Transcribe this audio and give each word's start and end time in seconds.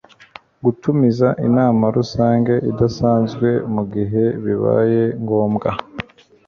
gutumiza 0.65 1.27
inama 1.47 1.83
rusange 1.97 2.53
idasanzwe 2.71 3.47
mu 3.73 3.83
gihe 3.93 4.23
bibaye 4.43 5.03
ngombwa 5.23 5.69